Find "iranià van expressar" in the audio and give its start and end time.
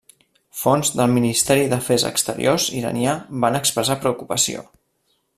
2.81-3.99